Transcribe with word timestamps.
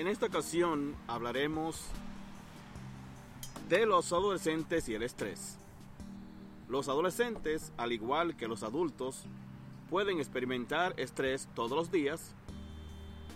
En 0.00 0.08
esta 0.08 0.24
ocasión 0.24 0.96
hablaremos 1.08 1.78
de 3.68 3.84
los 3.84 4.10
adolescentes 4.14 4.88
y 4.88 4.94
el 4.94 5.02
estrés. 5.02 5.58
Los 6.70 6.88
adolescentes, 6.88 7.70
al 7.76 7.92
igual 7.92 8.34
que 8.34 8.48
los 8.48 8.62
adultos, 8.62 9.24
pueden 9.90 10.16
experimentar 10.16 10.94
estrés 10.98 11.50
todos 11.54 11.72
los 11.72 11.92
días 11.92 12.34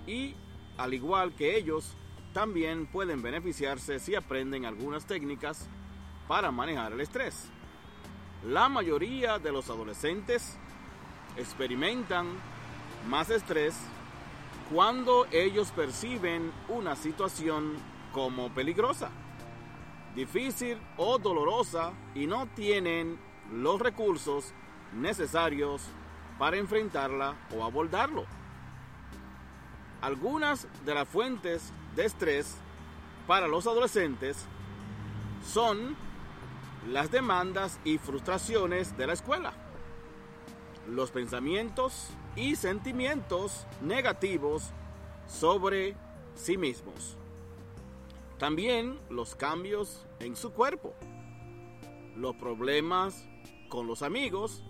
y, 0.07 0.37
al 0.79 0.95
igual 0.95 1.35
que 1.35 1.55
ellos, 1.55 1.99
también 2.33 2.87
pueden 2.87 3.21
beneficiarse 3.21 3.99
si 3.99 4.15
aprenden 4.15 4.65
algunas 4.65 5.05
técnicas 5.05 5.69
para 6.29 6.51
manejar 6.51 6.95
el 6.95 7.03
estrés. 7.03 7.45
La 8.43 8.71
mayoría 8.71 9.39
de 9.39 9.53
los 9.53 9.69
adolescentes 9.69 10.57
experimentan 11.37 12.27
más 13.07 13.29
estrés 13.29 13.77
cuando 14.73 15.27
ellos 15.31 15.71
perciben 15.73 16.53
una 16.69 16.97
situación 16.97 17.75
como 18.13 18.53
peligrosa, 18.53 19.11
difícil 20.15 20.79
o 20.97 21.19
dolorosa 21.19 21.93
y 22.15 22.27
no 22.27 22.47
tienen 22.55 23.19
los 23.53 23.81
recursos 23.81 24.53
necesarios 24.95 25.83
para 26.39 26.57
enfrentarla 26.57 27.35
o 27.57 27.65
abordarlo. 27.65 28.25
Algunas 30.01 30.67
de 30.85 30.95
las 30.95 31.09
fuentes 31.09 31.73
de 31.95 32.05
estrés 32.07 32.57
para 33.27 33.49
los 33.49 33.67
adolescentes 33.67 34.47
son 35.47 35.97
las 36.91 37.11
demandas 37.11 37.81
y 37.85 37.99
frustraciones 37.99 38.97
de 38.97 39.07
la 39.07 39.15
escuela, 39.15 39.53
los 40.89 41.11
pensamientos 41.11 42.09
y 42.37 42.57
sentimientos 42.57 43.67
negativos 43.83 44.71
sobre 45.27 45.97
sí 46.35 46.57
mismos. 46.57 47.17
También 48.39 48.99
los 49.11 49.35
cambios 49.35 50.07
en 50.21 50.37
su 50.37 50.53
cuerpo, 50.53 50.95
los 52.17 52.35
problemas 52.37 53.27
con 53.69 53.87
los 53.87 54.03
amigos, 54.03 54.63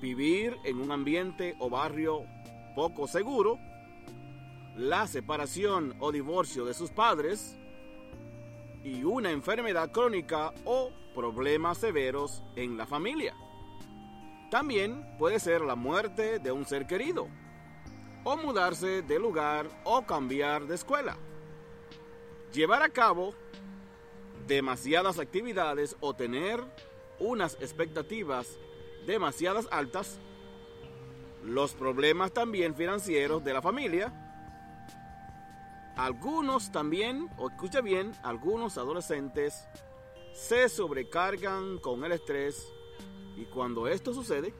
vivir 0.00 0.56
en 0.64 0.80
un 0.80 0.90
ambiente 0.92 1.56
o 1.58 1.68
barrio 1.68 2.24
poco 2.74 3.06
seguro, 3.06 3.58
la 4.76 5.06
separación 5.06 5.94
o 6.00 6.12
divorcio 6.12 6.64
de 6.64 6.74
sus 6.74 6.90
padres 6.90 7.56
y 8.84 9.02
una 9.04 9.30
enfermedad 9.30 9.90
crónica 9.90 10.52
o 10.64 10.90
problemas 11.14 11.78
severos 11.78 12.42
en 12.56 12.76
la 12.76 12.86
familia. 12.86 13.34
También 14.50 15.04
puede 15.18 15.40
ser 15.40 15.60
la 15.60 15.74
muerte 15.74 16.38
de 16.38 16.52
un 16.52 16.64
ser 16.64 16.86
querido, 16.86 17.28
o 18.24 18.36
mudarse 18.36 19.02
de 19.02 19.18
lugar 19.18 19.68
o 19.84 20.06
cambiar 20.06 20.66
de 20.66 20.74
escuela. 20.74 21.16
Llevar 22.52 22.82
a 22.82 22.88
cabo 22.88 23.34
demasiadas 24.46 25.18
actividades 25.18 25.96
o 26.00 26.14
tener 26.14 26.62
unas 27.18 27.54
expectativas 27.60 28.58
demasiadas 29.06 29.68
altas, 29.70 30.18
los 31.44 31.74
problemas 31.74 32.32
también 32.32 32.74
financieros 32.74 33.44
de 33.44 33.52
la 33.52 33.60
familia, 33.60 34.12
algunos 35.96 36.72
también, 36.72 37.28
o 37.36 37.48
escucha 37.50 37.80
bien, 37.80 38.12
algunos 38.22 38.78
adolescentes 38.78 39.66
se 40.32 40.68
sobrecargan 40.68 41.78
con 41.78 42.04
el 42.04 42.12
estrés 42.12 42.72
y 43.38 43.44
cuando 43.44 43.86
esto 43.86 44.12
sucede, 44.12 44.52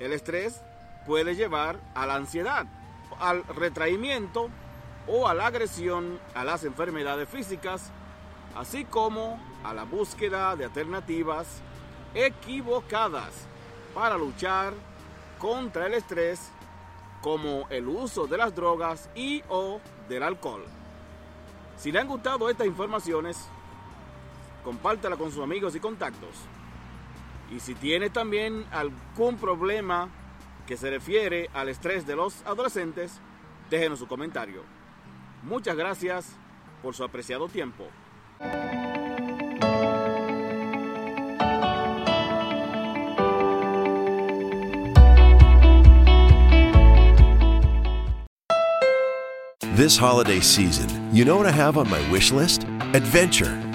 el 0.00 0.12
estrés 0.12 0.60
puede 1.06 1.36
llevar 1.36 1.78
a 1.94 2.04
la 2.04 2.16
ansiedad, 2.16 2.66
al 3.20 3.44
retraimiento 3.44 4.48
o 5.06 5.28
a 5.28 5.34
la 5.34 5.46
agresión 5.46 6.18
a 6.34 6.44
las 6.44 6.64
enfermedades 6.64 7.28
físicas, 7.28 7.92
así 8.56 8.84
como 8.84 9.38
a 9.62 9.72
la 9.72 9.84
búsqueda 9.84 10.56
de 10.56 10.64
alternativas 10.64 11.62
equivocadas 12.14 13.46
para 13.94 14.18
luchar 14.18 14.72
contra 15.38 15.86
el 15.86 15.94
estrés 15.94 16.50
como 17.20 17.68
el 17.70 17.86
uso 17.86 18.26
de 18.26 18.36
las 18.36 18.54
drogas 18.54 19.08
y 19.14 19.42
o 19.48 19.80
del 20.08 20.24
alcohol. 20.24 20.64
Si 21.76 21.92
le 21.92 22.00
han 22.00 22.08
gustado 22.08 22.50
estas 22.50 22.66
informaciones, 22.66 23.36
compártela 24.64 25.16
con 25.16 25.30
sus 25.30 25.42
amigos 25.42 25.74
y 25.74 25.80
contactos. 25.80 26.34
Y 27.54 27.60
si 27.60 27.74
tiene 27.76 28.10
también 28.10 28.64
algún 28.72 29.36
problema 29.36 30.08
que 30.66 30.76
se 30.76 30.90
refiere 30.90 31.50
al 31.54 31.68
estrés 31.68 32.04
de 32.04 32.16
los 32.16 32.42
adolescentes, 32.46 33.20
déjenos 33.70 34.00
su 34.00 34.08
comentario. 34.08 34.62
Muchas 35.44 35.76
gracias 35.76 36.36
por 36.82 36.96
su 36.96 37.04
apreciado 37.04 37.48
tiempo. 37.48 37.86
This 49.76 49.96
holiday 49.96 50.40
season, 50.40 50.88
you 51.12 51.24
know 51.24 51.36
what 51.36 51.46
I 51.46 51.52
have 51.52 51.76
on 51.76 51.88
my 51.90 52.00
wish 52.10 52.32
list? 52.32 52.64
Adventure. 52.94 53.63